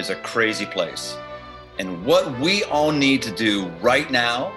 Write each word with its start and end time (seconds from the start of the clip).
is 0.00 0.10
a 0.10 0.16
crazy 0.16 0.66
place. 0.66 1.16
And 1.78 2.04
what 2.04 2.40
we 2.40 2.64
all 2.64 2.90
need 2.90 3.22
to 3.22 3.30
do 3.30 3.68
right 3.80 4.10
now 4.10 4.52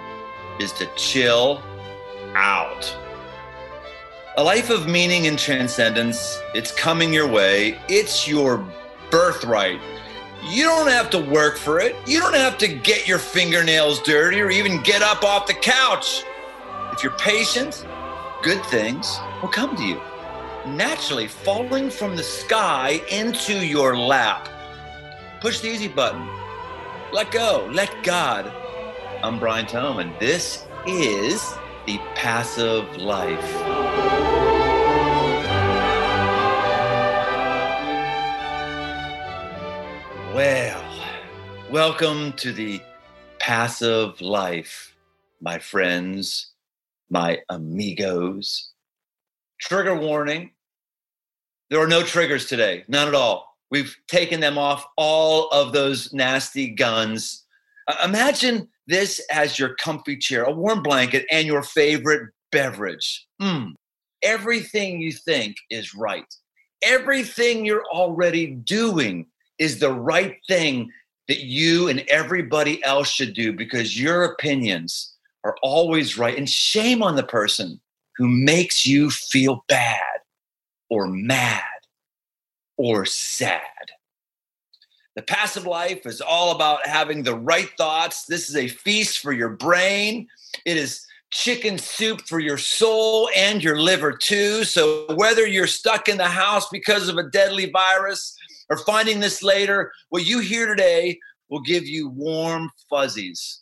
is 0.58 0.72
to 0.72 0.88
chill 0.96 1.62
out. 2.34 2.96
A 4.36 4.42
life 4.42 4.70
of 4.70 4.88
meaning 4.88 5.28
and 5.28 5.38
transcendence, 5.38 6.40
it's 6.54 6.72
coming 6.72 7.12
your 7.12 7.28
way. 7.28 7.78
It's 7.88 8.26
your 8.26 8.66
birthright. 9.10 9.80
You 10.50 10.64
don't 10.64 10.88
have 10.88 11.08
to 11.10 11.20
work 11.20 11.56
for 11.56 11.78
it. 11.78 11.94
You 12.06 12.20
don't 12.20 12.34
have 12.34 12.58
to 12.58 12.68
get 12.68 13.06
your 13.06 13.18
fingernails 13.18 14.02
dirty 14.02 14.40
or 14.40 14.50
even 14.50 14.82
get 14.82 15.02
up 15.02 15.22
off 15.22 15.46
the 15.46 15.54
couch. 15.54 16.24
If 16.92 17.02
you're 17.02 17.16
patient, 17.18 17.86
good 18.42 18.64
things 18.66 19.18
will 19.40 19.48
come 19.48 19.76
to 19.76 19.82
you, 19.84 20.00
naturally 20.66 21.28
falling 21.28 21.90
from 21.90 22.16
the 22.16 22.22
sky 22.22 23.00
into 23.10 23.54
your 23.64 23.96
lap. 23.96 24.48
Push 25.44 25.60
the 25.60 25.68
easy 25.68 25.88
button. 25.88 26.26
Let 27.12 27.30
go. 27.30 27.68
Let 27.70 28.02
God. 28.02 28.50
I'm 29.22 29.38
Brian 29.38 29.66
Tome, 29.66 29.98
and 29.98 30.18
this 30.18 30.66
is 30.86 31.52
the 31.84 31.98
passive 32.14 32.96
life. 32.96 33.54
Well, 40.34 40.82
welcome 41.70 42.32
to 42.38 42.50
the 42.50 42.80
passive 43.38 44.22
life, 44.22 44.96
my 45.42 45.58
friends 45.58 46.54
my 47.10 47.40
amigos. 47.50 48.72
Trigger 49.60 49.94
warning 49.94 50.52
there 51.68 51.80
are 51.80 51.86
no 51.86 52.02
triggers 52.02 52.46
today, 52.46 52.84
none 52.88 53.08
at 53.08 53.14
all. 53.14 53.53
We've 53.70 53.96
taken 54.08 54.40
them 54.40 54.58
off 54.58 54.86
all 54.96 55.48
of 55.48 55.72
those 55.72 56.12
nasty 56.12 56.68
guns. 56.68 57.44
Uh, 57.88 57.96
imagine 58.04 58.68
this 58.86 59.20
as 59.32 59.58
your 59.58 59.74
comfy 59.76 60.16
chair, 60.16 60.44
a 60.44 60.52
warm 60.52 60.82
blanket, 60.82 61.26
and 61.30 61.46
your 61.46 61.62
favorite 61.62 62.30
beverage. 62.52 63.26
Mm. 63.40 63.72
Everything 64.22 65.00
you 65.00 65.12
think 65.12 65.56
is 65.70 65.94
right. 65.94 66.26
Everything 66.82 67.64
you're 67.64 67.86
already 67.92 68.46
doing 68.46 69.26
is 69.58 69.78
the 69.78 69.92
right 69.92 70.36
thing 70.48 70.90
that 71.28 71.40
you 71.40 71.88
and 71.88 72.04
everybody 72.08 72.84
else 72.84 73.08
should 73.08 73.34
do 73.34 73.52
because 73.52 74.00
your 74.00 74.24
opinions 74.24 75.14
are 75.44 75.56
always 75.62 76.18
right. 76.18 76.36
And 76.36 76.48
shame 76.48 77.02
on 77.02 77.16
the 77.16 77.22
person 77.22 77.80
who 78.16 78.28
makes 78.28 78.86
you 78.86 79.10
feel 79.10 79.64
bad 79.68 80.00
or 80.90 81.06
mad 81.06 81.62
or 82.76 83.04
sad. 83.04 83.60
The 85.16 85.22
passive 85.22 85.66
life 85.66 86.06
is 86.06 86.20
all 86.20 86.56
about 86.56 86.86
having 86.86 87.22
the 87.22 87.36
right 87.36 87.70
thoughts. 87.78 88.24
This 88.24 88.48
is 88.48 88.56
a 88.56 88.68
feast 88.68 89.20
for 89.20 89.32
your 89.32 89.50
brain. 89.50 90.26
It 90.64 90.76
is 90.76 91.06
chicken 91.30 91.78
soup 91.78 92.22
for 92.22 92.40
your 92.40 92.58
soul 92.58 93.28
and 93.36 93.62
your 93.62 93.78
liver, 93.78 94.12
too. 94.12 94.64
So, 94.64 95.06
whether 95.14 95.46
you're 95.46 95.68
stuck 95.68 96.08
in 96.08 96.16
the 96.16 96.28
house 96.28 96.68
because 96.70 97.08
of 97.08 97.16
a 97.16 97.30
deadly 97.30 97.70
virus 97.70 98.36
or 98.70 98.78
finding 98.78 99.20
this 99.20 99.42
later, 99.42 99.92
what 100.08 100.26
you 100.26 100.40
hear 100.40 100.66
today 100.66 101.18
will 101.48 101.62
give 101.62 101.86
you 101.86 102.08
warm 102.08 102.70
fuzzies 102.90 103.60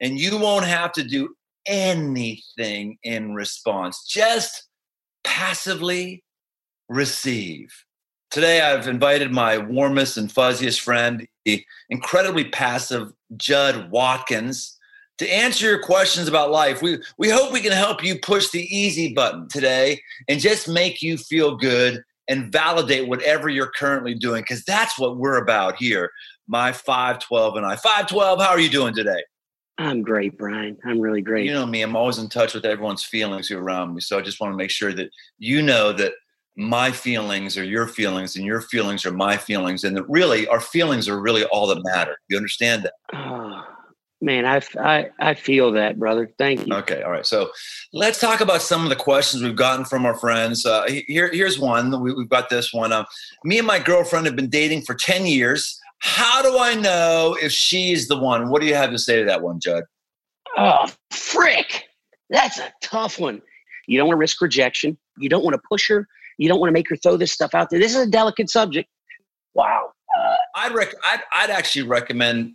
and 0.00 0.18
you 0.18 0.38
won't 0.38 0.64
have 0.64 0.92
to 0.92 1.04
do 1.04 1.34
anything 1.66 2.98
in 3.02 3.34
response. 3.34 4.06
Just 4.08 4.68
passively 5.22 6.24
receive. 6.88 7.68
Today, 8.30 8.60
I've 8.60 8.86
invited 8.86 9.32
my 9.32 9.58
warmest 9.58 10.16
and 10.16 10.32
fuzziest 10.32 10.80
friend, 10.80 11.26
the 11.44 11.64
incredibly 11.88 12.44
passive 12.44 13.12
Judd 13.36 13.90
Watkins, 13.90 14.78
to 15.18 15.28
answer 15.28 15.66
your 15.66 15.82
questions 15.82 16.28
about 16.28 16.52
life. 16.52 16.80
We, 16.80 16.98
we 17.18 17.28
hope 17.28 17.52
we 17.52 17.60
can 17.60 17.72
help 17.72 18.04
you 18.04 18.20
push 18.20 18.50
the 18.50 18.62
easy 18.74 19.12
button 19.12 19.48
today 19.48 20.00
and 20.28 20.38
just 20.38 20.68
make 20.68 21.02
you 21.02 21.18
feel 21.18 21.56
good 21.56 22.04
and 22.28 22.52
validate 22.52 23.08
whatever 23.08 23.48
you're 23.48 23.72
currently 23.74 24.14
doing, 24.14 24.42
because 24.42 24.64
that's 24.64 24.96
what 24.96 25.16
we're 25.16 25.42
about 25.42 25.74
here. 25.74 26.12
My 26.46 26.70
512 26.70 27.56
and 27.56 27.66
I. 27.66 27.74
512, 27.74 28.40
how 28.40 28.50
are 28.50 28.60
you 28.60 28.70
doing 28.70 28.94
today? 28.94 29.24
I'm 29.76 30.02
great, 30.02 30.38
Brian. 30.38 30.76
I'm 30.84 31.00
really 31.00 31.22
great. 31.22 31.46
You 31.46 31.52
know 31.52 31.66
me, 31.66 31.82
I'm 31.82 31.96
always 31.96 32.18
in 32.18 32.28
touch 32.28 32.54
with 32.54 32.64
everyone's 32.64 33.02
feelings 33.02 33.50
around 33.50 33.94
me. 33.94 34.00
So 34.00 34.18
I 34.18 34.22
just 34.22 34.40
want 34.40 34.52
to 34.52 34.56
make 34.56 34.70
sure 34.70 34.92
that 34.92 35.10
you 35.38 35.62
know 35.62 35.92
that 35.94 36.12
my 36.56 36.90
feelings 36.90 37.56
are 37.56 37.64
your 37.64 37.86
feelings 37.86 38.36
and 38.36 38.44
your 38.44 38.60
feelings 38.60 39.06
are 39.06 39.12
my 39.12 39.36
feelings. 39.36 39.84
And 39.84 39.96
that 39.96 40.08
really 40.08 40.46
our 40.48 40.60
feelings 40.60 41.08
are 41.08 41.20
really 41.20 41.44
all 41.44 41.66
that 41.68 41.82
matter. 41.84 42.16
You 42.28 42.36
understand 42.36 42.84
that? 42.84 42.92
Oh, 43.14 43.64
man, 44.20 44.44
I, 44.44 44.60
I, 44.78 45.10
I 45.18 45.34
feel 45.34 45.72
that, 45.72 45.98
brother. 45.98 46.30
Thank 46.38 46.66
you. 46.66 46.74
Okay. 46.74 47.02
All 47.02 47.10
right. 47.10 47.24
So 47.24 47.50
let's 47.92 48.20
talk 48.20 48.40
about 48.40 48.62
some 48.62 48.82
of 48.82 48.90
the 48.90 48.96
questions 48.96 49.42
we've 49.42 49.56
gotten 49.56 49.84
from 49.84 50.04
our 50.04 50.14
friends. 50.14 50.66
Uh, 50.66 50.86
here, 51.06 51.30
here's 51.32 51.58
one. 51.58 52.00
We, 52.00 52.10
have 52.10 52.28
got 52.28 52.50
this 52.50 52.72
one. 52.72 52.92
Uh, 52.92 53.04
me 53.44 53.58
and 53.58 53.66
my 53.66 53.78
girlfriend 53.78 54.26
have 54.26 54.36
been 54.36 54.50
dating 54.50 54.82
for 54.82 54.94
10 54.94 55.26
years. 55.26 55.78
How 56.00 56.42
do 56.42 56.58
I 56.58 56.74
know 56.74 57.36
if 57.40 57.52
she's 57.52 58.08
the 58.08 58.18
one? 58.18 58.48
What 58.48 58.62
do 58.62 58.68
you 58.68 58.74
have 58.74 58.90
to 58.90 58.98
say 58.98 59.18
to 59.18 59.24
that 59.26 59.42
one, 59.42 59.60
Judd? 59.60 59.84
Oh, 60.56 60.88
frick. 61.10 61.84
That's 62.30 62.58
a 62.58 62.72
tough 62.82 63.18
one. 63.18 63.42
You 63.86 63.98
don't 63.98 64.08
want 64.08 64.16
to 64.16 64.20
risk 64.20 64.40
rejection. 64.40 64.96
You 65.18 65.28
don't 65.28 65.44
want 65.44 65.54
to 65.54 65.62
push 65.68 65.88
her. 65.88 66.06
You 66.40 66.48
don't 66.48 66.58
want 66.58 66.68
to 66.68 66.72
make 66.72 66.88
her 66.88 66.96
throw 66.96 67.18
this 67.18 67.32
stuff 67.32 67.54
out 67.54 67.68
there. 67.68 67.78
This 67.78 67.94
is 67.94 68.06
a 68.06 68.10
delicate 68.10 68.48
subject. 68.48 68.88
Wow. 69.52 69.90
Uh, 70.18 70.36
I'd, 70.56 70.72
rec- 70.72 70.94
I'd, 71.04 71.20
I'd 71.32 71.50
actually 71.50 71.86
recommend 71.86 72.54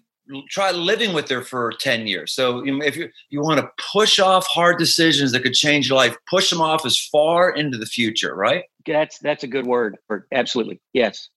try 0.50 0.72
living 0.72 1.14
with 1.14 1.30
her 1.30 1.44
for 1.44 1.72
10 1.80 2.08
years. 2.08 2.34
So 2.34 2.64
if 2.66 2.96
you, 2.96 3.10
you 3.30 3.42
want 3.42 3.60
to 3.60 3.70
push 3.94 4.18
off 4.18 4.48
hard 4.48 4.80
decisions 4.80 5.32
that 5.34 5.44
could 5.44 5.54
change 5.54 5.88
your 5.88 5.98
life, 5.98 6.18
push 6.28 6.50
them 6.50 6.62
off 6.62 6.84
as 6.84 7.00
far 7.12 7.52
into 7.52 7.78
the 7.78 7.86
future, 7.86 8.34
right? 8.34 8.64
That's, 8.88 9.20
that's 9.20 9.44
a 9.44 9.48
good 9.48 9.68
word. 9.68 9.98
For, 10.08 10.26
Absolutely. 10.34 10.82
Yes. 10.94 11.30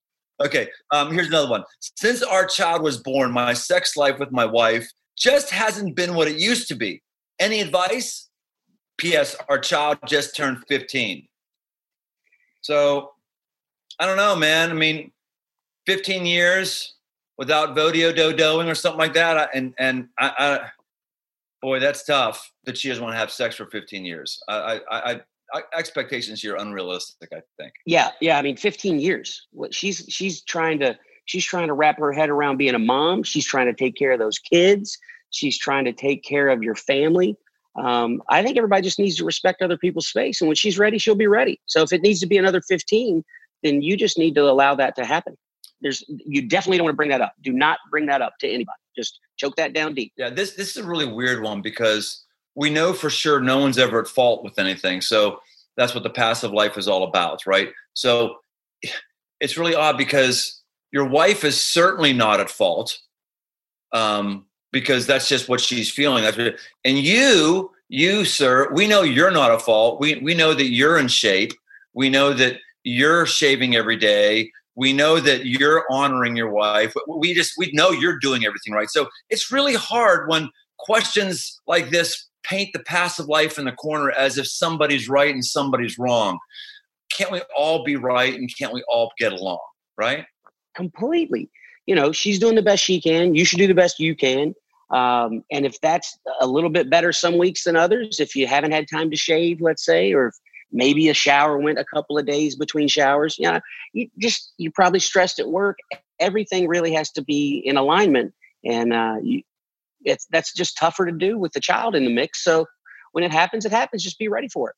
Okay, 0.42 0.68
um, 0.90 1.12
here's 1.12 1.26
another 1.26 1.50
one. 1.50 1.64
Since 1.96 2.22
our 2.22 2.46
child 2.46 2.80
was 2.80 2.96
born, 2.96 3.30
my 3.30 3.52
sex 3.52 3.94
life 3.94 4.18
with 4.18 4.32
my 4.32 4.46
wife 4.46 4.88
just 5.18 5.50
hasn't 5.50 5.96
been 5.96 6.14
what 6.14 6.28
it 6.28 6.38
used 6.38 6.68
to 6.68 6.76
be. 6.76 7.02
Any 7.38 7.60
advice? 7.60 8.28
P.S. 8.98 9.36
Our 9.48 9.58
child 9.58 9.98
just 10.06 10.36
turned 10.36 10.64
15. 10.68 11.26
So 12.60 13.12
I 13.98 14.06
don't 14.06 14.16
know, 14.16 14.36
man. 14.36 14.70
I 14.70 14.74
mean, 14.74 15.10
15 15.86 16.26
years 16.26 16.94
without 17.36 17.76
vodio 17.76 18.14
doing 18.14 18.68
or 18.68 18.74
something 18.74 18.98
like 18.98 19.14
that, 19.14 19.50
and 19.54 19.74
and 19.78 20.08
I, 20.18 20.32
I, 20.38 20.70
boy, 21.62 21.80
that's 21.80 22.04
tough. 22.04 22.52
That 22.64 22.76
she 22.76 22.88
doesn't 22.88 23.02
want 23.02 23.14
to 23.14 23.18
have 23.18 23.30
sex 23.30 23.56
for 23.56 23.66
15 23.66 24.04
years. 24.04 24.40
I 24.48 24.80
I, 24.90 25.20
I 25.54 25.62
expectations 25.76 26.42
here 26.42 26.56
unrealistic. 26.56 27.28
I 27.32 27.40
think. 27.58 27.72
Yeah, 27.86 28.10
yeah. 28.20 28.38
I 28.38 28.42
mean, 28.42 28.56
15 28.56 29.00
years. 29.00 29.46
She's 29.70 30.04
she's 30.08 30.42
trying 30.42 30.78
to 30.80 30.98
she's 31.24 31.44
trying 31.44 31.68
to 31.68 31.74
wrap 31.74 31.98
her 31.98 32.12
head 32.12 32.28
around 32.28 32.56
being 32.56 32.74
a 32.74 32.78
mom. 32.78 33.22
She's 33.22 33.46
trying 33.46 33.66
to 33.66 33.74
take 33.74 33.96
care 33.96 34.12
of 34.12 34.18
those 34.18 34.38
kids. 34.38 34.98
She's 35.30 35.58
trying 35.58 35.84
to 35.84 35.92
take 35.92 36.24
care 36.24 36.48
of 36.48 36.62
your 36.62 36.74
family. 36.74 37.36
Um, 37.78 38.22
I 38.28 38.42
think 38.42 38.56
everybody 38.56 38.82
just 38.82 38.98
needs 38.98 39.16
to 39.16 39.24
respect 39.24 39.62
other 39.62 39.76
people's 39.76 40.08
space, 40.08 40.40
and 40.40 40.48
when 40.48 40.56
she's 40.56 40.78
ready, 40.78 40.98
she'll 40.98 41.14
be 41.14 41.26
ready. 41.26 41.60
So 41.66 41.82
if 41.82 41.92
it 41.92 42.02
needs 42.02 42.20
to 42.20 42.26
be 42.26 42.36
another 42.36 42.60
15, 42.60 43.24
then 43.62 43.82
you 43.82 43.96
just 43.96 44.18
need 44.18 44.34
to 44.34 44.42
allow 44.42 44.74
that 44.74 44.96
to 44.96 45.04
happen. 45.04 45.36
There's 45.80 46.04
you 46.08 46.48
definitely 46.48 46.78
don't 46.78 46.86
want 46.86 46.94
to 46.94 46.96
bring 46.96 47.10
that 47.10 47.20
up. 47.20 47.34
Do 47.42 47.52
not 47.52 47.78
bring 47.90 48.06
that 48.06 48.20
up 48.20 48.34
to 48.40 48.48
anybody. 48.48 48.78
Just 48.96 49.20
choke 49.36 49.54
that 49.56 49.72
down 49.72 49.94
deep. 49.94 50.12
Yeah, 50.16 50.30
this 50.30 50.52
this 50.52 50.70
is 50.70 50.78
a 50.78 50.86
really 50.86 51.06
weird 51.06 51.42
one 51.42 51.62
because 51.62 52.24
we 52.56 52.70
know 52.70 52.92
for 52.92 53.10
sure 53.10 53.40
no 53.40 53.58
one's 53.58 53.78
ever 53.78 54.00
at 54.00 54.08
fault 54.08 54.42
with 54.42 54.58
anything. 54.58 55.00
So 55.00 55.40
that's 55.76 55.94
what 55.94 56.02
the 56.02 56.10
passive 56.10 56.52
life 56.52 56.76
is 56.76 56.88
all 56.88 57.04
about, 57.04 57.46
right? 57.46 57.68
So 57.94 58.38
it's 59.40 59.56
really 59.56 59.76
odd 59.76 59.96
because 59.96 60.62
your 60.90 61.04
wife 61.04 61.44
is 61.44 61.60
certainly 61.60 62.12
not 62.12 62.40
at 62.40 62.50
fault 62.50 62.98
um, 63.92 64.46
because 64.72 65.06
that's 65.06 65.28
just 65.28 65.48
what 65.48 65.60
she's 65.60 65.90
feeling. 65.90 66.24
That's 66.24 66.36
what, 66.36 66.56
and 66.84 66.98
you, 66.98 67.70
you, 67.88 68.24
sir, 68.24 68.72
we 68.72 68.86
know 68.86 69.02
you're 69.02 69.30
not 69.30 69.52
a 69.52 69.58
fault. 69.58 70.00
We 70.00 70.16
we 70.16 70.34
know 70.34 70.54
that 70.54 70.68
you're 70.68 70.98
in 70.98 71.08
shape. 71.08 71.52
We 71.94 72.10
know 72.10 72.32
that 72.34 72.58
you're 72.84 73.26
shaving 73.26 73.76
every 73.76 73.96
day. 73.96 74.50
We 74.76 74.92
know 74.92 75.18
that 75.18 75.46
you're 75.46 75.84
honoring 75.90 76.36
your 76.36 76.50
wife. 76.50 76.94
We 77.08 77.34
just 77.34 77.54
we 77.56 77.70
know 77.72 77.90
you're 77.90 78.18
doing 78.18 78.44
everything 78.44 78.72
right. 78.72 78.88
So 78.88 79.08
it's 79.30 79.50
really 79.50 79.74
hard 79.74 80.28
when 80.28 80.50
questions 80.78 81.60
like 81.66 81.90
this 81.90 82.28
paint 82.44 82.70
the 82.72 82.78
passive 82.80 83.26
life 83.26 83.58
in 83.58 83.64
the 83.64 83.72
corner 83.72 84.10
as 84.10 84.38
if 84.38 84.46
somebody's 84.46 85.08
right 85.08 85.34
and 85.34 85.44
somebody's 85.44 85.98
wrong. 85.98 86.38
Can't 87.10 87.32
we 87.32 87.40
all 87.56 87.84
be 87.84 87.96
right 87.96 88.34
and 88.34 88.50
can't 88.56 88.72
we 88.72 88.82
all 88.88 89.10
get 89.18 89.32
along, 89.32 89.58
right? 89.96 90.24
Completely. 90.74 91.50
You 91.86 91.94
know, 91.94 92.12
she's 92.12 92.38
doing 92.38 92.54
the 92.54 92.62
best 92.62 92.84
she 92.84 93.00
can. 93.00 93.34
You 93.34 93.44
should 93.44 93.58
do 93.58 93.66
the 93.66 93.74
best 93.74 93.98
you 93.98 94.14
can. 94.14 94.54
Um, 94.90 95.44
and 95.50 95.66
if 95.66 95.80
that's 95.80 96.18
a 96.40 96.46
little 96.46 96.70
bit 96.70 96.88
better 96.88 97.12
some 97.12 97.36
weeks 97.38 97.64
than 97.64 97.76
others, 97.76 98.20
if 98.20 98.34
you 98.34 98.46
haven't 98.46 98.72
had 98.72 98.86
time 98.90 99.10
to 99.10 99.16
shave, 99.16 99.60
let's 99.60 99.84
say, 99.84 100.12
or 100.12 100.32
maybe 100.72 101.08
a 101.08 101.14
shower 101.14 101.58
went 101.58 101.78
a 101.78 101.84
couple 101.84 102.18
of 102.18 102.26
days 102.26 102.56
between 102.56 102.88
showers, 102.88 103.38
you 103.38 103.50
know, 103.50 103.60
you 103.92 104.08
just, 104.18 104.52
you're 104.56 104.72
probably 104.72 105.00
stressed 105.00 105.38
at 105.38 105.48
work 105.48 105.78
everything 106.20 106.68
really 106.68 106.92
has 106.92 107.10
to 107.12 107.22
be 107.22 107.62
in 107.64 107.76
alignment. 107.76 108.34
And 108.64 108.92
uh, 108.92 109.16
you, 109.22 109.42
it's 110.02 110.26
that's 110.30 110.52
just 110.52 110.76
tougher 110.76 111.06
to 111.06 111.12
do 111.12 111.38
with 111.38 111.52
the 111.52 111.60
child 111.60 111.94
in 111.94 112.04
the 112.04 112.12
mix. 112.12 112.42
So 112.42 112.66
when 113.12 113.24
it 113.24 113.32
happens, 113.32 113.64
it 113.64 113.72
happens. 113.72 114.02
Just 114.02 114.18
be 114.18 114.28
ready 114.28 114.48
for 114.48 114.70
it. 114.70 114.76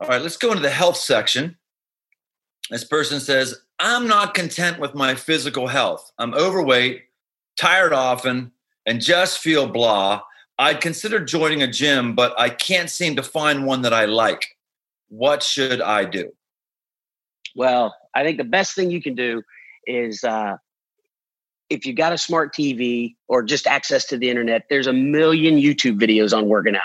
All 0.00 0.08
right, 0.08 0.22
let's 0.22 0.36
go 0.36 0.50
into 0.50 0.62
the 0.62 0.70
health 0.70 0.96
section. 0.96 1.56
This 2.70 2.84
person 2.84 3.20
says, 3.20 3.62
I'm 3.78 4.06
not 4.06 4.34
content 4.34 4.78
with 4.78 4.94
my 4.94 5.14
physical 5.14 5.66
health. 5.66 6.10
I'm 6.18 6.34
overweight, 6.34 7.04
tired 7.58 7.92
often, 7.92 8.52
and 8.86 9.00
just 9.00 9.38
feel 9.38 9.66
blah. 9.66 10.20
I'd 10.58 10.80
consider 10.80 11.24
joining 11.24 11.62
a 11.62 11.66
gym, 11.66 12.14
but 12.14 12.38
I 12.38 12.50
can't 12.50 12.90
seem 12.90 13.16
to 13.16 13.22
find 13.22 13.64
one 13.64 13.82
that 13.82 13.94
I 13.94 14.04
like. 14.04 14.44
What 15.08 15.42
should 15.42 15.80
I 15.80 16.04
do? 16.04 16.30
Well, 17.56 17.94
I 18.14 18.24
think 18.24 18.38
the 18.38 18.44
best 18.44 18.74
thing 18.74 18.90
you 18.90 19.02
can 19.02 19.14
do 19.14 19.42
is 19.86 20.22
uh, 20.22 20.56
if 21.70 21.86
you 21.86 21.94
got 21.94 22.12
a 22.12 22.18
smart 22.18 22.54
TV 22.54 23.14
or 23.28 23.42
just 23.42 23.66
access 23.66 24.04
to 24.06 24.18
the 24.18 24.28
internet, 24.28 24.64
there's 24.68 24.86
a 24.86 24.92
million 24.92 25.56
YouTube 25.56 26.00
videos 26.00 26.36
on 26.36 26.48
working 26.48 26.76
out. 26.76 26.82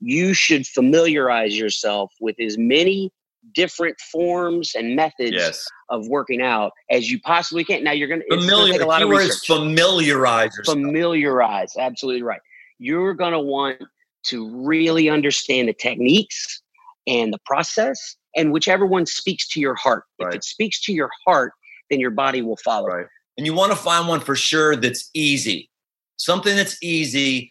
You 0.00 0.32
should 0.32 0.66
familiarize 0.66 1.58
yourself 1.58 2.12
with 2.20 2.36
as 2.40 2.56
many 2.56 3.12
different 3.54 3.98
forms 4.00 4.74
and 4.74 4.96
methods 4.96 5.32
yes. 5.32 5.66
of 5.90 6.06
working 6.08 6.42
out 6.42 6.72
as 6.90 7.10
you 7.10 7.20
possibly 7.20 7.64
can. 7.64 7.84
Now 7.84 7.92
you're 7.92 8.08
going 8.08 8.22
to 8.28 8.36
familiar. 8.36 8.80
a 8.80 8.86
lot 8.86 9.02
of 9.02 9.08
research. 9.08 9.46
familiarize. 9.46 10.52
Familiarize, 10.64 11.74
absolutely 11.78 12.22
right. 12.22 12.40
You're 12.78 13.14
going 13.14 13.32
to 13.32 13.40
want 13.40 13.82
to 14.24 14.66
really 14.66 15.08
understand 15.08 15.68
the 15.68 15.72
techniques 15.72 16.62
and 17.06 17.32
the 17.32 17.38
process, 17.46 18.16
and 18.36 18.52
whichever 18.52 18.84
one 18.84 19.06
speaks 19.06 19.48
to 19.48 19.60
your 19.60 19.74
heart. 19.74 20.04
Right. 20.20 20.28
If 20.28 20.36
it 20.36 20.44
speaks 20.44 20.80
to 20.82 20.92
your 20.92 21.10
heart, 21.26 21.52
then 21.90 22.00
your 22.00 22.10
body 22.10 22.42
will 22.42 22.58
follow. 22.58 22.88
Right. 22.88 23.06
And 23.36 23.46
you 23.46 23.54
want 23.54 23.72
to 23.72 23.78
find 23.78 24.08
one 24.08 24.20
for 24.20 24.36
sure 24.36 24.76
that's 24.76 25.10
easy, 25.14 25.70
something 26.16 26.54
that's 26.54 26.76
easy 26.82 27.50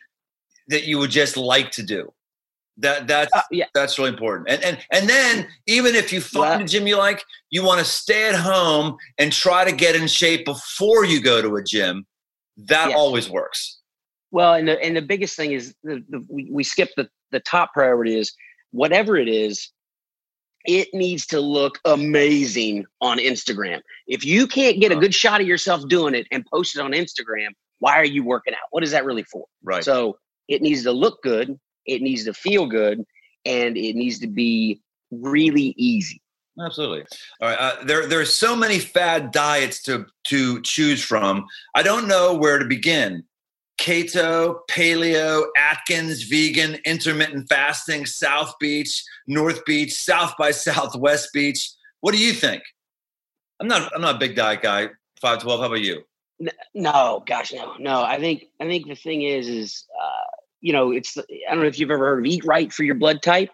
that 0.67 0.83
you 0.83 0.99
would 0.99 1.11
just 1.11 1.37
like 1.37 1.71
to 1.71 1.83
do. 1.83 2.13
That 2.79 3.07
that's 3.07 3.33
uh, 3.35 3.41
yeah. 3.51 3.65
that's 3.73 3.97
really 3.97 4.11
important. 4.11 4.49
And 4.49 4.63
and 4.63 4.77
and 4.91 5.09
then 5.09 5.47
even 5.65 5.95
if 5.95 6.13
you 6.13 6.21
find 6.21 6.59
yeah. 6.59 6.65
a 6.65 6.67
gym 6.67 6.87
you 6.87 6.97
like, 6.97 7.23
you 7.49 7.63
want 7.63 7.79
to 7.79 7.85
stay 7.85 8.29
at 8.29 8.35
home 8.35 8.97
and 9.17 9.33
try 9.33 9.65
to 9.65 9.71
get 9.71 9.95
in 9.95 10.07
shape 10.07 10.45
before 10.45 11.03
you 11.03 11.21
go 11.21 11.41
to 11.41 11.55
a 11.55 11.63
gym. 11.63 12.05
That 12.57 12.89
yes. 12.89 12.97
always 12.97 13.29
works. 13.29 13.79
Well, 14.31 14.53
and 14.53 14.67
the 14.67 14.81
and 14.83 14.95
the 14.95 15.01
biggest 15.01 15.35
thing 15.35 15.53
is 15.53 15.73
the, 15.83 16.03
the 16.09 16.25
we, 16.29 16.49
we 16.51 16.63
skip 16.63 16.89
the 16.95 17.09
the 17.31 17.39
top 17.39 17.73
priority 17.73 18.17
is 18.17 18.33
whatever 18.71 19.17
it 19.17 19.27
is, 19.27 19.71
it 20.65 20.87
needs 20.93 21.25
to 21.27 21.39
look 21.39 21.79
amazing 21.85 22.85
on 23.01 23.17
Instagram. 23.17 23.81
If 24.05 24.25
you 24.25 24.47
can't 24.47 24.79
get 24.79 24.91
a 24.91 24.95
good 24.95 25.15
shot 25.15 25.41
of 25.41 25.47
yourself 25.47 25.87
doing 25.87 26.13
it 26.13 26.27
and 26.31 26.45
post 26.53 26.75
it 26.75 26.81
on 26.81 26.91
Instagram, 26.91 27.49
why 27.79 27.95
are 27.95 28.05
you 28.05 28.23
working 28.23 28.53
out? 28.53 28.67
What 28.71 28.83
is 28.83 28.91
that 28.91 29.05
really 29.05 29.23
for? 29.23 29.45
Right. 29.63 29.83
So 29.83 30.17
it 30.47 30.61
needs 30.61 30.83
to 30.83 30.91
look 30.91 31.21
good 31.23 31.57
it 31.87 32.01
needs 32.01 32.25
to 32.25 32.33
feel 32.33 32.67
good, 32.67 33.05
and 33.45 33.77
it 33.77 33.95
needs 33.95 34.19
to 34.19 34.27
be 34.27 34.81
really 35.11 35.73
easy. 35.77 36.21
Absolutely. 36.59 37.05
All 37.39 37.49
right. 37.49 37.57
Uh, 37.59 37.83
there, 37.83 38.07
there 38.07 38.19
are 38.19 38.25
so 38.25 38.55
many 38.55 38.79
fad 38.79 39.31
diets 39.31 39.81
to 39.83 40.07
to 40.25 40.61
choose 40.63 41.03
from. 41.03 41.45
I 41.75 41.83
don't 41.83 42.07
know 42.07 42.33
where 42.33 42.57
to 42.57 42.65
begin. 42.65 43.23
Keto, 43.79 44.61
paleo, 44.67 45.45
Atkins, 45.55 46.23
vegan, 46.23 46.79
intermittent 46.83 47.47
fasting, 47.47 48.07
South 48.07 48.55
Beach, 48.59 49.03
North 49.27 49.63
Beach, 49.65 49.93
South 49.93 50.33
by 50.39 50.49
Southwest 50.49 51.29
Beach. 51.31 51.69
What 52.01 52.15
do 52.15 52.19
you 52.19 52.33
think? 52.33 52.63
I'm 53.59 53.67
not. 53.67 53.91
I'm 53.93 54.01
not 54.01 54.15
a 54.15 54.19
big 54.19 54.35
diet 54.35 54.63
guy. 54.63 54.89
Five 55.21 55.43
twelve. 55.43 55.59
How 55.59 55.67
about 55.67 55.81
you? 55.81 56.01
No, 56.73 57.23
gosh, 57.27 57.53
no, 57.53 57.75
no. 57.77 58.01
I 58.01 58.19
think. 58.19 58.45
I 58.59 58.65
think 58.65 58.87
the 58.87 58.95
thing 58.95 59.21
is, 59.21 59.47
is 59.47 59.85
you 60.67 60.73
know, 60.73 60.91
it's 60.91 61.17
I 61.17 61.23
don't 61.51 61.61
know 61.61 61.67
if 61.67 61.79
you've 61.79 61.91
ever 61.91 62.05
heard 62.05 62.19
of 62.19 62.25
eat 62.25 62.43
right 62.43 62.73
for 62.73 62.83
your 62.83 62.95
blood 62.95 63.21
type, 63.21 63.49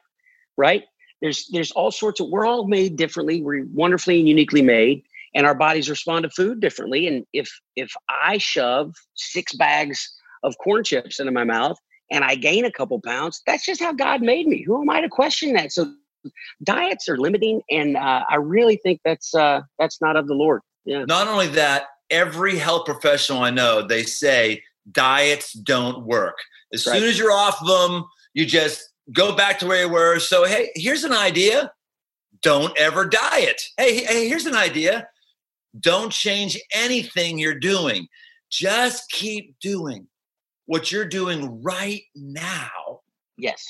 right? 0.58 0.84
There's 1.22 1.48
there's 1.52 1.70
all 1.70 1.92
sorts 1.92 2.20
of 2.20 2.30
we're 2.30 2.48
all 2.48 2.66
made 2.66 2.96
differently. 2.96 3.40
We're 3.40 3.68
wonderfully 3.72 4.18
and 4.18 4.28
uniquely 4.28 4.64
made, 4.64 5.04
and 5.36 5.46
our 5.46 5.54
bodies 5.54 5.92
respond 5.92 6.24
to 6.24 6.32
food 6.32 6.60
differently. 6.60 7.06
And 7.08 7.24
if 7.32 7.48
if 7.76 7.92
I 8.10 8.40
shove 8.40 8.96
six 9.14 9.54
bags 9.54 10.12
of 10.42 10.56
corn 10.58 10.84
chips 10.84 11.20
into 11.20 11.32
my 11.32 11.44
mouth 11.44 11.78
and 12.12 12.24
I 12.24 12.34
gain 12.34 12.66
a 12.66 12.72
couple 12.72 13.00
pounds, 13.00 13.44
that's 13.46 13.64
just 13.64 13.80
how 13.80 13.94
God 13.94 14.24
made 14.24 14.48
me. 14.48 14.64
Who 14.64 14.82
am 14.82 14.90
I 14.90 15.02
to 15.02 15.08
question 15.08 15.54
that? 15.54 15.72
So 15.72 15.94
diets 16.64 17.08
are 17.10 17.18
limiting, 17.18 17.62
and 17.70 17.96
uh, 17.96 18.24
I 18.28 18.38
really 18.38 18.78
think 18.78 19.02
that's 19.06 19.36
uh, 19.36 19.62
that's 19.78 20.02
not 20.02 20.16
of 20.16 20.28
the 20.28 20.34
Lord. 20.34 20.62
Yeah. 20.84 21.06
Not 21.08 21.28
only 21.28 21.48
that, 21.50 21.90
every 22.10 22.58
health 22.58 22.88
professional 22.88 23.44
I 23.44 23.52
know 23.52 23.86
they 23.86 24.02
say 24.02 24.64
diets 24.92 25.54
don't 25.54 26.06
work. 26.06 26.38
As 26.74 26.86
right. 26.86 27.00
soon 27.00 27.10
as 27.10 27.18
you're 27.18 27.32
off 27.32 27.66
them, 27.66 28.06
you 28.34 28.46
just 28.46 28.90
go 29.12 29.36
back 29.36 29.60
to 29.60 29.68
where 29.68 29.86
you 29.86 29.90
were. 29.90 30.20
So, 30.20 30.46
hey, 30.46 30.72
here's 30.76 31.04
an 31.04 31.14
idea. 31.14 31.72
Don't 32.42 32.78
ever 32.78 33.06
diet. 33.06 33.62
Hey, 33.78 34.04
hey, 34.04 34.28
here's 34.28 34.46
an 34.46 34.56
idea. 34.56 35.08
Don't 35.80 36.12
change 36.12 36.60
anything 36.74 37.38
you're 37.38 37.60
doing. 37.60 38.08
Just 38.52 39.10
keep 39.10 39.56
doing 39.60 40.08
what 40.66 40.92
you're 40.92 41.06
doing 41.06 41.62
right 41.64 42.02
now. 42.16 43.02
Yes. 43.38 43.66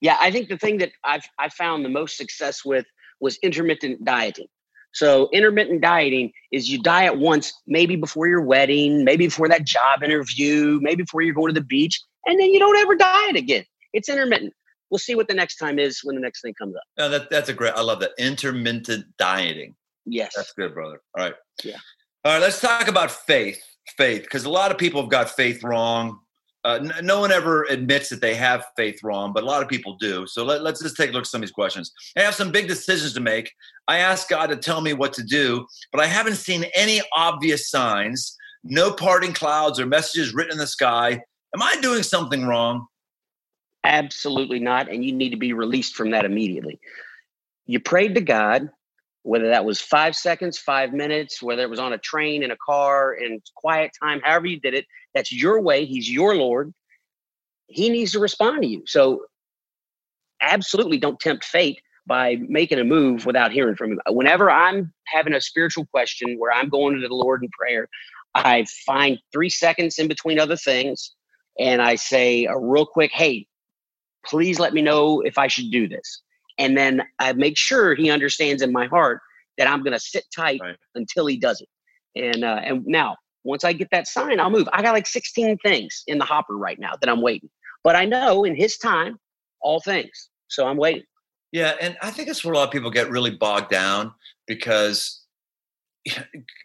Yeah, 0.00 0.16
I 0.20 0.30
think 0.30 0.48
the 0.48 0.58
thing 0.58 0.78
that 0.78 0.92
I've 1.04 1.24
I 1.38 1.48
found 1.48 1.84
the 1.84 1.90
most 1.90 2.16
success 2.16 2.64
with 2.64 2.86
was 3.20 3.38
intermittent 3.42 4.04
dieting. 4.04 4.48
So 4.94 5.28
intermittent 5.32 5.80
dieting 5.80 6.32
is 6.52 6.70
you 6.70 6.80
diet 6.80 7.18
once, 7.18 7.52
maybe 7.66 7.96
before 7.96 8.28
your 8.28 8.40
wedding, 8.40 9.04
maybe 9.04 9.26
before 9.26 9.48
that 9.48 9.64
job 9.64 10.02
interview, 10.02 10.78
maybe 10.80 11.02
before 11.02 11.22
you're 11.22 11.34
going 11.34 11.52
to 11.52 11.60
the 11.60 11.66
beach, 11.66 12.00
and 12.26 12.40
then 12.40 12.50
you 12.50 12.58
don't 12.58 12.76
ever 12.78 12.94
diet 12.94 13.36
again. 13.36 13.64
It's 13.92 14.08
intermittent. 14.08 14.52
We'll 14.90 14.98
see 14.98 15.14
what 15.14 15.28
the 15.28 15.34
next 15.34 15.56
time 15.56 15.78
is 15.78 16.00
when 16.04 16.14
the 16.14 16.22
next 16.22 16.42
thing 16.42 16.54
comes 16.54 16.76
up. 16.76 16.82
No, 16.96 17.08
that, 17.08 17.28
that's 17.28 17.48
a 17.48 17.52
great. 17.52 17.74
I 17.74 17.80
love 17.80 18.00
that 18.00 18.12
intermittent 18.18 19.06
dieting. 19.18 19.74
Yes, 20.06 20.32
that's 20.36 20.52
good, 20.52 20.74
brother. 20.74 21.00
All 21.16 21.24
right. 21.24 21.34
Yeah. 21.64 21.76
All 22.24 22.32
right. 22.34 22.40
Let's 22.40 22.60
talk 22.60 22.88
about 22.88 23.10
faith. 23.10 23.62
Faith, 23.98 24.22
because 24.22 24.46
a 24.46 24.50
lot 24.50 24.70
of 24.70 24.78
people 24.78 25.02
have 25.02 25.10
got 25.10 25.28
faith 25.28 25.62
wrong. 25.62 26.18
Uh, 26.64 26.78
n- 26.80 27.06
no 27.06 27.20
one 27.20 27.30
ever 27.30 27.64
admits 27.64 28.08
that 28.08 28.22
they 28.22 28.34
have 28.34 28.64
faith 28.76 29.02
wrong, 29.02 29.32
but 29.32 29.42
a 29.42 29.46
lot 29.46 29.62
of 29.62 29.68
people 29.68 29.96
do. 30.00 30.26
So 30.26 30.44
let, 30.44 30.62
us 30.62 30.80
just 30.80 30.96
take 30.96 31.10
a 31.10 31.12
look 31.12 31.22
at 31.22 31.26
some 31.26 31.42
of 31.42 31.46
these 31.46 31.52
questions. 31.52 31.92
I 32.16 32.22
have 32.22 32.34
some 32.34 32.50
big 32.50 32.68
decisions 32.68 33.12
to 33.14 33.20
make. 33.20 33.52
I 33.86 33.98
ask 33.98 34.28
God 34.28 34.46
to 34.46 34.56
tell 34.56 34.80
me 34.80 34.94
what 34.94 35.12
to 35.14 35.22
do, 35.22 35.66
but 35.92 36.00
I 36.00 36.06
haven't 36.06 36.36
seen 36.36 36.64
any 36.74 37.02
obvious 37.14 37.70
signs, 37.70 38.36
no 38.62 38.90
parting 38.92 39.34
clouds 39.34 39.78
or 39.78 39.86
messages 39.86 40.32
written 40.32 40.52
in 40.52 40.58
the 40.58 40.66
sky. 40.66 41.20
Am 41.54 41.62
I 41.62 41.76
doing 41.82 42.02
something 42.02 42.46
wrong? 42.46 42.86
Absolutely 43.84 44.58
not. 44.58 44.90
And 44.90 45.04
you 45.04 45.12
need 45.12 45.30
to 45.30 45.36
be 45.36 45.52
released 45.52 45.94
from 45.94 46.10
that 46.12 46.24
immediately. 46.24 46.80
You 47.66 47.78
prayed 47.78 48.14
to 48.14 48.22
God, 48.22 48.70
whether 49.22 49.48
that 49.48 49.66
was 49.66 49.80
five 49.80 50.16
seconds, 50.16 50.56
five 50.56 50.94
minutes, 50.94 51.42
whether 51.42 51.62
it 51.62 51.70
was 51.70 51.78
on 51.78 51.92
a 51.92 51.98
train, 51.98 52.42
in 52.42 52.50
a 52.50 52.56
car, 52.56 53.12
in 53.12 53.42
quiet 53.54 53.90
time, 54.02 54.20
however 54.22 54.46
you 54.46 54.58
did 54.58 54.72
it, 54.72 54.86
that's 55.14 55.32
your 55.32 55.60
way. 55.60 55.84
He's 55.84 56.10
your 56.10 56.36
Lord. 56.36 56.72
He 57.66 57.88
needs 57.88 58.12
to 58.12 58.20
respond 58.20 58.62
to 58.62 58.68
you. 58.68 58.82
So, 58.86 59.22
absolutely 60.40 60.98
don't 60.98 61.18
tempt 61.18 61.44
fate 61.44 61.80
by 62.06 62.36
making 62.48 62.78
a 62.78 62.84
move 62.84 63.24
without 63.24 63.50
hearing 63.50 63.76
from 63.76 63.92
him. 63.92 64.00
Whenever 64.08 64.50
I'm 64.50 64.92
having 65.06 65.34
a 65.34 65.40
spiritual 65.40 65.86
question 65.86 66.38
where 66.38 66.52
I'm 66.52 66.68
going 66.68 67.00
to 67.00 67.08
the 67.08 67.14
Lord 67.14 67.42
in 67.42 67.48
prayer, 67.50 67.88
I 68.34 68.66
find 68.84 69.18
three 69.32 69.48
seconds 69.48 69.98
in 69.98 70.08
between 70.08 70.38
other 70.38 70.56
things 70.56 71.14
and 71.58 71.80
I 71.80 71.94
say 71.94 72.46
a 72.46 72.58
real 72.58 72.86
quick, 72.86 73.12
hey, 73.12 73.46
please 74.26 74.58
let 74.58 74.74
me 74.74 74.82
know 74.82 75.20
if 75.20 75.38
I 75.38 75.46
should 75.46 75.70
do 75.70 75.88
this. 75.88 76.22
And 76.58 76.76
then 76.76 77.02
I 77.18 77.32
make 77.32 77.56
sure 77.56 77.94
he 77.94 78.10
understands 78.10 78.62
in 78.62 78.72
my 78.72 78.86
heart 78.86 79.20
that 79.58 79.68
I'm 79.68 79.82
going 79.82 79.92
to 79.92 80.00
sit 80.00 80.24
tight 80.34 80.60
right. 80.62 80.76
until 80.94 81.26
he 81.26 81.36
does 81.36 81.60
it. 81.60 81.68
And 82.16 82.44
uh, 82.44 82.60
and 82.62 82.86
now 82.86 83.16
once 83.44 83.64
I 83.64 83.72
get 83.72 83.88
that 83.92 84.06
sign, 84.06 84.40
I'll 84.40 84.50
move. 84.50 84.68
I 84.72 84.82
got 84.82 84.92
like 84.92 85.06
16 85.06 85.58
things 85.58 86.02
in 86.06 86.18
the 86.18 86.24
hopper 86.24 86.56
right 86.56 86.78
now 86.78 86.92
that 87.00 87.08
I'm 87.08 87.22
waiting. 87.22 87.50
But 87.82 87.96
I 87.96 88.04
know 88.04 88.44
in 88.44 88.56
his 88.56 88.78
time, 88.78 89.18
all 89.60 89.80
things. 89.80 90.30
So 90.48 90.66
I'm 90.66 90.76
waiting. 90.76 91.04
Yeah, 91.52 91.74
and 91.80 91.96
I 92.02 92.10
think 92.10 92.26
that's 92.26 92.44
where 92.44 92.52
a 92.52 92.56
lot 92.56 92.64
of 92.64 92.72
people 92.72 92.90
get 92.90 93.10
really 93.10 93.30
bogged 93.30 93.70
down 93.70 94.12
because 94.46 95.22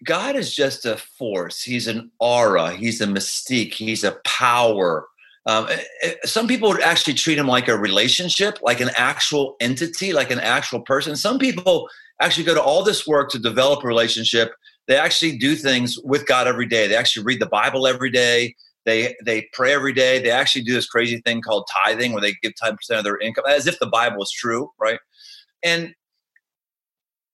God 0.06 0.36
is 0.36 0.56
just 0.56 0.86
a 0.86 0.98
force. 0.98 1.62
He's 1.62 1.88
an 1.88 2.12
aura. 2.20 2.72
He's 2.72 3.02
a 3.02 3.06
mystique. 3.06 3.74
He's 3.74 4.04
a 4.04 4.18
power. 4.26 5.08
Um, 5.46 5.68
eh, 5.70 5.84
eh, 6.04 6.14
some 6.26 6.48
people 6.48 6.70
would 6.70 6.82
actually 6.82 7.14
treat 7.14 7.38
him 7.38 7.48
like 7.48 7.68
a 7.68 7.78
relationship, 7.78 8.60
like 8.62 8.82
an 8.82 8.90
actual 8.96 9.56
entity, 9.60 10.12
like 10.14 10.32
an 10.32 10.40
actual 10.40 10.82
person. 10.82 11.16
Some 11.16 11.40
people 11.40 11.88
actually 12.22 12.44
go 12.44 12.54
to 12.54 12.62
all 12.62 12.84
this 12.84 13.08
work 13.08 13.30
to 13.32 13.40
develop 13.40 13.84
a 13.84 13.88
relationship. 13.88 14.54
They 14.90 14.98
actually 14.98 15.38
do 15.38 15.56
things 15.56 16.00
with 16.04 16.26
God 16.26 16.48
every 16.48 16.66
day. 16.66 16.88
They 16.88 16.96
actually 16.96 17.24
read 17.24 17.40
the 17.40 17.46
Bible 17.46 17.86
every 17.86 18.10
day. 18.10 18.56
They 18.86 19.16
they 19.24 19.48
pray 19.54 19.72
every 19.74 19.94
day. 19.94 20.20
They 20.20 20.32
actually 20.32 20.64
do 20.64 20.74
this 20.74 20.88
crazy 20.88 21.22
thing 21.24 21.42
called 21.42 21.70
tithing, 21.72 22.12
where 22.12 22.22
they 22.22 22.34
give 22.42 22.56
ten 22.56 22.76
percent 22.76 22.98
of 22.98 23.04
their 23.04 23.20
income, 23.20 23.44
as 23.48 23.68
if 23.68 23.78
the 23.78 23.86
Bible 23.86 24.24
is 24.24 24.32
true, 24.32 24.72
right? 24.80 25.00
And 25.64 25.94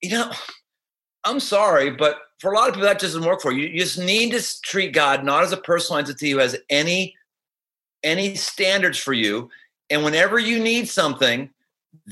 you 0.02 0.10
know, 0.10 0.32
I'm 1.24 1.40
sorry, 1.40 1.92
but 1.92 2.18
for 2.40 2.52
a 2.52 2.56
lot 2.56 2.68
of 2.68 2.76
people, 2.76 2.90
that 2.90 3.00
doesn't 3.00 3.24
work 3.24 3.42
for 3.42 3.54
you. 3.54 3.68
You 3.68 3.80
just 3.80 4.00
need 4.00 4.34
to 4.34 4.62
treat 4.62 4.92
God 4.92 5.24
not 5.24 5.44
as 5.44 5.54
a 5.54 5.58
personal 5.58 6.00
entity 6.00 6.32
who 6.32 6.40
has 6.40 6.58
any 6.70 7.16
any 8.04 8.36
standards 8.36 8.98
for 8.98 9.14
you. 9.14 9.50
And 9.90 10.04
whenever 10.04 10.40
you 10.40 10.60
need 10.60 10.90
something, 10.90 11.50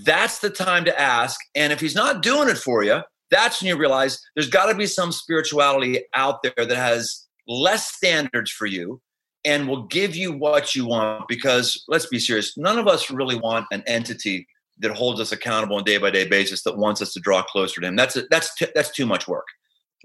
that's 0.06 0.40
the 0.40 0.50
time 0.50 0.86
to 0.86 0.98
ask. 0.98 1.38
And 1.54 1.74
if 1.74 1.82
he's 1.82 1.96
not 1.96 2.24
doing 2.24 2.48
it 2.48 2.58
for 2.58 2.82
you, 2.84 3.02
that's 3.32 3.62
when 3.62 3.70
you 3.70 3.78
realize 3.78 4.22
there's 4.36 4.50
got 4.50 4.68
to 4.68 4.76
be 4.76 4.86
some 4.86 5.12
spirituality 5.12 6.04
out 6.14 6.44
there 6.44 6.66
that 6.66 6.78
has 6.78 7.28
less 7.48 7.94
standards 7.94 8.52
for 8.52 8.66
you 8.66 9.02
and 9.46 9.68
will 9.68 9.84
give 9.84 10.16
you 10.16 10.32
what 10.32 10.76
you 10.76 10.86
want. 10.86 11.28
Because 11.28 11.84
let's 11.88 12.06
be 12.06 12.20
serious, 12.20 12.58
none 12.58 12.80
of 12.80 12.88
us 12.88 13.10
really 13.10 13.38
want 13.38 13.66
an 13.72 13.84
entity 13.88 14.48
that 14.80 14.92
holds 14.92 15.20
us 15.20 15.32
accountable 15.32 15.76
on 15.76 15.82
a 15.82 15.86
day 15.86 15.98
by 15.98 16.12
day 16.12 16.28
basis 16.28 16.64
that 16.64 16.78
wants 16.78 17.02
us 17.02 17.14
to 17.14 17.20
draw 17.20 17.44
closer 17.44 17.82
to 17.82 17.88
him. 17.88 17.96
That's 17.96 18.16
a, 18.16 18.24
that's 18.30 18.54
t- 18.56 18.68
that's 18.74 18.92
too 18.92 19.06
much 19.06 19.28
work. 19.28 19.48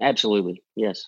Absolutely, 0.00 0.62
yes. 0.76 1.04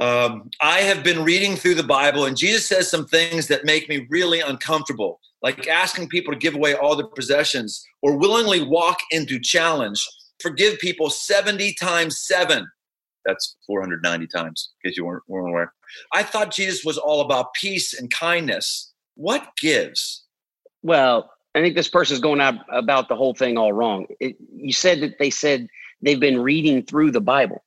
Um, 0.00 0.50
I 0.60 0.80
have 0.80 1.02
been 1.02 1.24
reading 1.24 1.56
through 1.56 1.74
the 1.74 1.82
Bible, 1.82 2.26
and 2.26 2.36
Jesus 2.36 2.66
says 2.66 2.88
some 2.88 3.06
things 3.06 3.48
that 3.48 3.64
make 3.64 3.88
me 3.88 4.06
really 4.10 4.40
uncomfortable, 4.40 5.18
like 5.42 5.66
asking 5.66 6.08
people 6.08 6.32
to 6.32 6.38
give 6.38 6.54
away 6.54 6.74
all 6.74 6.94
their 6.94 7.08
possessions 7.08 7.84
or 8.00 8.16
willingly 8.16 8.62
walk 8.62 8.98
into 9.10 9.40
challenge. 9.40 10.06
Forgive 10.40 10.78
people 10.78 11.10
70 11.10 11.74
times 11.74 12.18
seven. 12.18 12.66
That's 13.24 13.56
490 13.66 14.26
times, 14.28 14.70
in 14.82 14.90
case 14.90 14.96
you 14.96 15.04
weren't, 15.04 15.22
weren't 15.28 15.48
aware. 15.48 15.72
I 16.12 16.22
thought 16.22 16.52
Jesus 16.52 16.84
was 16.84 16.98
all 16.98 17.20
about 17.20 17.52
peace 17.54 17.98
and 17.98 18.10
kindness. 18.10 18.92
What 19.16 19.48
gives? 19.60 20.24
Well, 20.82 21.30
I 21.54 21.60
think 21.60 21.74
this 21.74 21.88
person's 21.88 22.20
going 22.20 22.40
out 22.40 22.54
about 22.70 23.08
the 23.08 23.16
whole 23.16 23.34
thing 23.34 23.58
all 23.58 23.72
wrong. 23.72 24.06
It, 24.20 24.36
you 24.54 24.72
said 24.72 25.00
that 25.00 25.18
they 25.18 25.30
said 25.30 25.66
they've 26.00 26.20
been 26.20 26.40
reading 26.40 26.84
through 26.84 27.10
the 27.10 27.20
Bible 27.20 27.62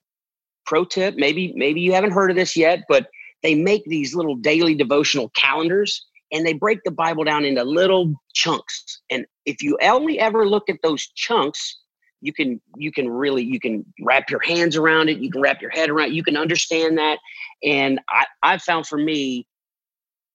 pro 0.66 0.86
tip 0.86 1.16
maybe 1.18 1.54
maybe 1.56 1.82
you 1.82 1.94
haven't 1.94 2.12
heard 2.12 2.30
of 2.30 2.38
this 2.38 2.56
yet 2.56 2.80
but 2.88 3.08
they 3.44 3.56
make 3.56 3.84
these 3.86 4.16
little 4.16 4.36
daily 4.36 4.76
devotional 4.76 5.30
calendars 5.36 6.06
and 6.32 6.46
they 6.46 6.54
break 6.54 6.80
the 6.86 6.92
bible 6.92 7.24
down 7.24 7.44
into 7.44 7.64
little 7.64 8.14
chunks 8.34 9.02
and 9.10 9.26
if 9.46 9.62
you 9.62 9.78
only 9.82 10.20
ever 10.20 10.48
look 10.48 10.70
at 10.70 10.78
those 10.84 11.08
chunks 11.16 11.81
you 12.22 12.34
can 12.34 12.62
you 12.76 12.92
can 12.92 13.10
really 13.10 13.44
you 13.44 13.60
can 13.60 13.86
wrap 14.02 14.30
your 14.30 14.42
hands 14.42 14.76
around 14.76 15.10
it 15.10 15.18
you 15.20 15.32
can 15.32 15.42
wrap 15.42 15.62
your 15.62 15.72
head 15.72 15.90
around 15.90 16.08
it, 16.10 16.14
you 16.14 16.24
can 16.24 16.38
understand 16.38 16.98
that 16.98 17.20
and 17.64 18.00
i 18.10 18.26
i 18.44 18.58
found 18.58 18.86
for 18.88 18.98
me 18.98 19.46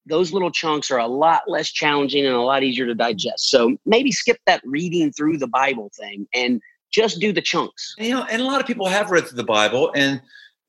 those 0.09 0.33
little 0.33 0.51
chunks 0.51 0.91
are 0.91 0.99
a 0.99 1.07
lot 1.07 1.43
less 1.49 1.71
challenging 1.71 2.25
and 2.27 2.35
a 2.35 2.41
lot 2.41 2.63
easier 2.63 2.87
to 2.87 2.95
digest 2.95 3.49
so 3.49 3.77
maybe 3.87 4.13
skip 4.13 4.39
that 4.47 4.61
reading 4.65 5.13
through 5.13 5.39
the 5.39 5.49
bible 5.49 5.91
thing 5.97 6.27
and 6.35 6.61
just 6.91 7.21
do 7.21 7.33
the 7.33 7.43
chunks. 7.43 7.95
You 7.99 8.11
know, 8.11 8.25
and 8.25 8.41
a 8.41 8.45
lot 8.45 8.61
of 8.61 8.67
people 8.67 8.87
have 8.87 9.11
read 9.11 9.27
through 9.27 9.37
the 9.37 9.45
Bible 9.45 9.93
and 9.95 10.21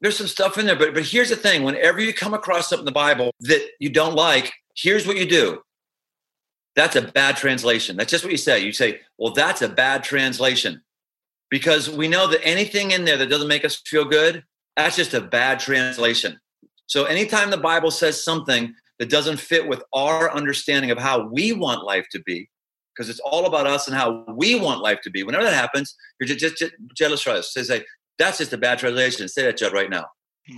there's 0.02 0.18
some 0.18 0.28
stuff 0.28 0.58
in 0.58 0.66
there. 0.66 0.76
But 0.76 0.94
but 0.94 1.04
here's 1.04 1.30
the 1.30 1.36
thing: 1.36 1.64
whenever 1.64 2.00
you 2.00 2.14
come 2.14 2.34
across 2.34 2.70
something 2.70 2.84
in 2.84 2.86
the 2.86 2.92
Bible 2.92 3.32
that 3.42 3.66
you 3.80 3.90
don't 3.90 4.14
like, 4.14 4.54
here's 4.76 5.08
what 5.08 5.18
you 5.18 5.26
do. 5.26 5.62
That's 6.76 6.96
a 6.96 7.02
bad 7.02 7.38
translation. 7.38 7.98
That's 7.98 8.12
just 8.12 8.24
what 8.24 8.32
you 8.32 8.38
say. 8.38 8.60
You 8.60 8.72
say, 8.72 9.00
"Well, 9.18 9.34
that's 9.34 9.62
a 9.62 9.70
bad 9.70 10.04
translation," 10.04 10.82
because 11.50 11.90
we 11.90 12.08
know 12.08 12.28
that 12.28 12.46
anything 12.46 12.92
in 12.92 13.06
there 13.06 13.18
that 13.18 13.30
doesn't 13.30 13.48
make 13.48 13.66
us 13.66 13.82
feel 13.86 14.06
good, 14.06 14.44
that's 14.76 14.96
just 14.96 15.14
a 15.14 15.22
bad 15.22 15.60
translation. 15.60 16.40
So 16.86 17.06
anytime 17.06 17.50
the 17.50 17.58
Bible 17.58 17.92
says 17.92 18.24
something 18.24 18.74
that 19.00 19.10
doesn't 19.10 19.40
fit 19.40 19.68
with 19.68 19.84
our 19.94 20.32
understanding 20.32 20.92
of 20.92 20.98
how 20.98 21.28
we 21.28 21.54
want 21.54 21.84
life 21.84 22.06
to 22.12 22.22
be, 22.24 22.50
because 22.96 23.10
it's 23.10 23.20
all 23.20 23.46
about 23.46 23.68
us 23.68 23.88
and 23.88 23.96
how 23.96 24.26
we 24.36 24.60
want 24.60 24.82
life 24.82 25.00
to 25.04 25.12
be. 25.12 25.24
Whenever 25.24 25.44
that 25.44 25.54
happens, 25.54 25.96
you're 26.20 26.28
just, 26.28 26.40
just, 26.40 26.58
just 26.58 26.74
jealous 26.96 27.22
for 27.22 27.32
us. 27.32 27.54
Say, 27.54 27.64
say, 27.64 27.84
that's 28.18 28.40
just 28.40 28.54
a 28.54 28.58
bad 28.58 28.80
translation. 28.80 29.28
Say 29.28 29.44
that, 29.44 29.58
Judd, 29.58 29.74
right 29.74 29.90
now. 29.90 30.06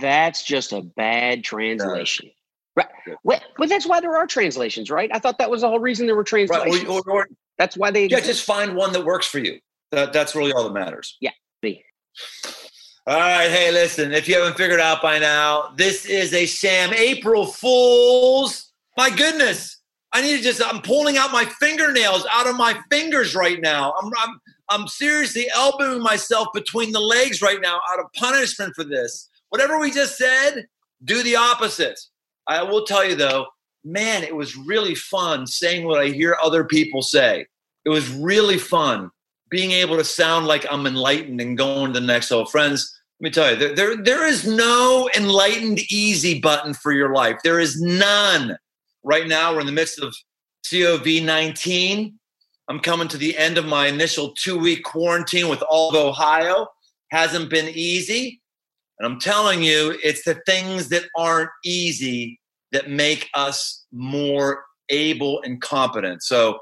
That's 0.00 0.42
just 0.42 0.72
a 0.72 0.82
bad 0.96 1.44
translation. 1.44 2.30
Right. 2.76 2.86
Well, 3.24 3.40
well, 3.58 3.68
that's 3.68 3.86
why 3.86 4.00
there 4.00 4.16
are 4.16 4.26
translations, 4.26 4.90
right? 4.90 5.10
I 5.12 5.18
thought 5.18 5.38
that 5.38 5.50
was 5.50 5.62
the 5.62 5.68
whole 5.68 5.80
reason 5.80 6.06
there 6.06 6.16
were 6.16 6.24
translations. 6.24 6.84
Right. 6.84 6.88
Or, 6.88 7.02
or, 7.06 7.20
or, 7.22 7.28
that's 7.58 7.76
why 7.76 7.90
they. 7.90 8.06
Yeah, 8.06 8.20
just 8.20 8.44
find 8.44 8.74
one 8.74 8.92
that 8.92 9.04
works 9.04 9.26
for 9.26 9.38
you. 9.38 9.58
That, 9.92 10.12
that's 10.12 10.34
really 10.34 10.52
all 10.52 10.64
that 10.64 10.72
matters. 10.72 11.16
Yeah. 11.20 11.32
All 13.06 13.18
right, 13.18 13.50
hey, 13.50 13.72
listen. 13.72 14.12
If 14.12 14.28
you 14.28 14.36
haven't 14.36 14.56
figured 14.56 14.78
out 14.78 15.00
by 15.00 15.18
now, 15.18 15.72
this 15.76 16.04
is 16.04 16.34
a 16.34 16.46
Sam 16.46 16.92
April 16.92 17.46
Fools. 17.46 18.72
My 18.96 19.10
goodness, 19.10 19.80
I 20.12 20.20
need 20.20 20.36
to 20.36 20.42
just, 20.42 20.62
I'm 20.62 20.82
pulling 20.82 21.16
out 21.16 21.32
my 21.32 21.44
fingernails 21.44 22.26
out 22.32 22.46
of 22.46 22.56
my 22.56 22.78
fingers 22.90 23.34
right 23.34 23.60
now. 23.60 23.94
I'm, 24.00 24.12
I'm, 24.18 24.40
I'm 24.68 24.86
seriously 24.86 25.48
elbowing 25.54 26.02
myself 26.02 26.48
between 26.52 26.92
the 26.92 27.00
legs 27.00 27.40
right 27.40 27.60
now 27.60 27.80
out 27.90 28.00
of 28.00 28.12
punishment 28.14 28.74
for 28.76 28.84
this. 28.84 29.30
Whatever 29.48 29.80
we 29.80 29.90
just 29.90 30.18
said, 30.18 30.66
do 31.04 31.22
the 31.22 31.36
opposite. 31.36 31.98
I 32.46 32.62
will 32.62 32.84
tell 32.84 33.04
you 33.04 33.16
though, 33.16 33.46
man, 33.82 34.22
it 34.22 34.36
was 34.36 34.56
really 34.56 34.94
fun 34.94 35.46
saying 35.46 35.86
what 35.86 36.00
I 36.00 36.08
hear 36.08 36.36
other 36.42 36.64
people 36.64 37.02
say. 37.02 37.46
It 37.84 37.90
was 37.90 38.10
really 38.10 38.58
fun 38.58 39.10
being 39.50 39.72
able 39.72 39.96
to 39.96 40.04
sound 40.04 40.46
like 40.46 40.64
I'm 40.70 40.86
enlightened 40.86 41.40
and 41.40 41.58
going 41.58 41.92
to 41.92 42.00
the 42.00 42.06
next 42.06 42.30
level. 42.30 42.46
Friends, 42.46 42.96
let 43.20 43.24
me 43.24 43.30
tell 43.30 43.50
you, 43.50 43.56
there, 43.56 43.74
there, 43.74 43.96
there 43.96 44.26
is 44.26 44.46
no 44.46 45.10
enlightened 45.16 45.80
easy 45.90 46.40
button 46.40 46.72
for 46.72 46.92
your 46.92 47.12
life. 47.12 47.36
There 47.44 47.60
is 47.60 47.80
none. 47.80 48.56
Right 49.02 49.26
now, 49.26 49.52
we're 49.52 49.60
in 49.60 49.66
the 49.66 49.72
midst 49.72 49.98
of 50.00 50.14
COVID 50.66 51.24
19. 51.24 52.18
I'm 52.68 52.80
coming 52.80 53.08
to 53.08 53.18
the 53.18 53.36
end 53.36 53.58
of 53.58 53.66
my 53.66 53.88
initial 53.88 54.32
two 54.34 54.58
week 54.58 54.84
quarantine 54.84 55.48
with 55.48 55.62
all 55.68 55.90
of 55.90 55.96
Ohio. 55.96 56.68
Hasn't 57.10 57.50
been 57.50 57.68
easy. 57.74 58.40
And 58.98 59.12
I'm 59.12 59.18
telling 59.18 59.62
you, 59.62 59.98
it's 60.04 60.24
the 60.24 60.40
things 60.46 60.88
that 60.90 61.04
aren't 61.16 61.50
easy 61.64 62.38
that 62.70 62.88
make 62.88 63.28
us 63.34 63.84
more 63.92 64.64
able 64.88 65.42
and 65.42 65.60
competent. 65.60 66.22
So 66.22 66.60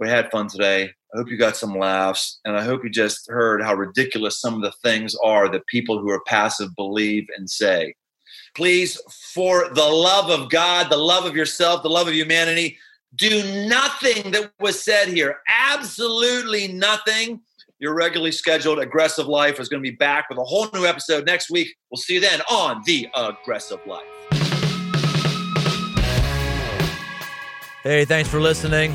we 0.00 0.08
had 0.08 0.30
fun 0.30 0.48
today. 0.48 0.84
I 0.84 1.18
hope 1.18 1.30
you 1.30 1.36
got 1.36 1.56
some 1.56 1.74
laughs. 1.74 2.40
And 2.44 2.56
I 2.56 2.64
hope 2.64 2.82
you 2.82 2.90
just 2.90 3.30
heard 3.30 3.62
how 3.62 3.74
ridiculous 3.74 4.40
some 4.40 4.54
of 4.54 4.62
the 4.62 4.72
things 4.82 5.14
are 5.22 5.48
that 5.50 5.66
people 5.66 6.00
who 6.00 6.10
are 6.10 6.22
passive 6.26 6.74
believe 6.74 7.26
and 7.36 7.48
say. 7.48 7.94
Please, 8.56 9.00
for 9.34 9.68
the 9.74 9.84
love 9.84 10.30
of 10.30 10.50
God, 10.50 10.90
the 10.90 10.96
love 10.96 11.26
of 11.26 11.36
yourself, 11.36 11.82
the 11.82 11.90
love 11.90 12.08
of 12.08 12.14
humanity, 12.14 12.78
do 13.16 13.42
nothing 13.68 14.30
that 14.32 14.50
was 14.58 14.80
said 14.80 15.08
here. 15.08 15.40
Absolutely 15.48 16.68
nothing. 16.68 17.40
Your 17.78 17.94
regularly 17.94 18.32
scheduled 18.32 18.78
Aggressive 18.78 19.26
Life 19.26 19.60
is 19.60 19.68
going 19.68 19.82
to 19.82 19.90
be 19.90 19.96
back 19.96 20.28
with 20.28 20.38
a 20.38 20.44
whole 20.44 20.68
new 20.72 20.86
episode 20.86 21.26
next 21.26 21.50
week. 21.50 21.68
We'll 21.90 21.98
see 21.98 22.14
you 22.14 22.20
then 22.20 22.40
on 22.50 22.82
The 22.86 23.08
Aggressive 23.14 23.80
Life. 23.86 24.04
Hey, 27.82 28.04
thanks 28.04 28.28
for 28.28 28.40
listening. 28.40 28.94